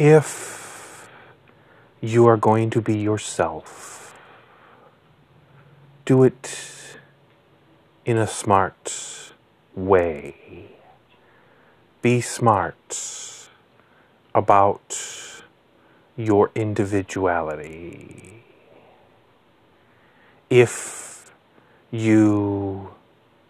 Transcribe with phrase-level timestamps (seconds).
[0.00, 1.10] If
[2.00, 4.14] you are going to be yourself,
[6.06, 6.96] do it
[8.06, 9.34] in a smart
[9.74, 10.70] way.
[12.00, 13.46] Be smart
[14.34, 14.96] about
[16.16, 18.42] your individuality.
[20.48, 21.30] If
[21.90, 22.94] you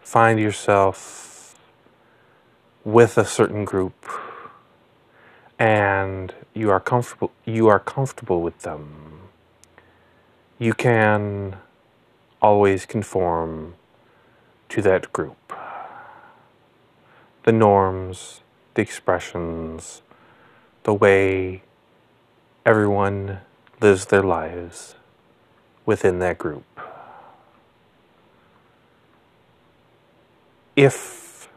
[0.01, 1.57] find yourself
[2.83, 4.20] with a certain group
[5.61, 9.29] and you are comfortable you are comfortable with them.
[10.57, 11.57] You can
[12.41, 13.75] always conform
[14.69, 15.53] to that group.
[17.43, 18.41] The norms
[18.73, 20.01] the expressions
[20.81, 21.61] the way
[22.65, 23.41] everyone
[23.79, 24.95] lives their lives
[25.85, 26.65] within that group.
[30.75, 31.47] If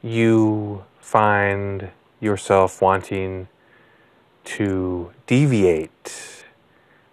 [0.00, 3.48] you find yourself wanting
[4.44, 6.44] to deviate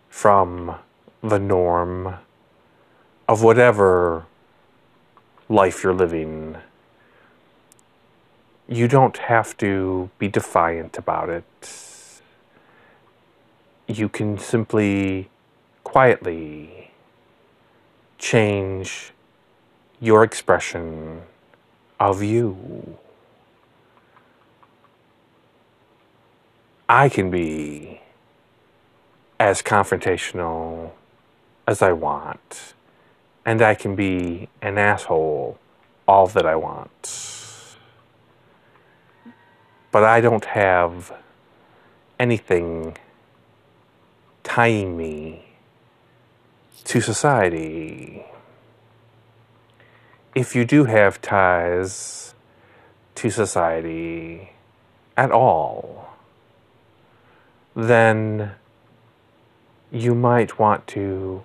[0.10, 0.76] from
[1.22, 2.16] the norm
[3.28, 4.26] of whatever
[5.50, 6.58] life you're living,
[8.68, 12.22] you don't have to be defiant about it.
[13.88, 15.30] You can simply
[15.84, 16.92] quietly
[18.18, 19.12] change
[20.00, 21.22] your expression
[22.00, 22.98] of you.
[26.88, 28.02] I can be
[29.40, 30.92] as confrontational
[31.68, 32.74] as I want,
[33.46, 35.58] and I can be an asshole
[36.08, 37.78] all that I want.
[39.92, 41.14] But I don't have
[42.20, 42.98] anything
[44.44, 45.46] tying me
[46.86, 48.26] to society
[50.36, 52.34] if you do have ties
[53.16, 54.52] to society
[55.16, 56.13] at all,
[57.76, 58.52] then
[59.92, 61.44] you might want to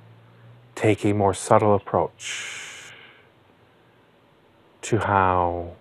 [0.75, 2.93] take a more subtle approach
[4.83, 5.73] to how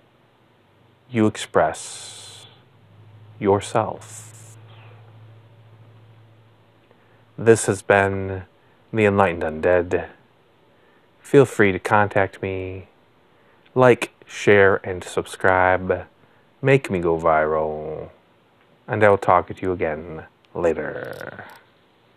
[1.10, 2.46] you express
[3.40, 4.58] yourself.
[7.38, 8.44] This has been
[8.92, 10.08] The Enlightened Undead.
[11.22, 12.88] Feel free to contact me
[13.76, 16.08] like, share, and subscribe.
[16.62, 18.10] Make me go viral.
[18.88, 20.26] And I will talk to you again
[20.58, 21.46] later.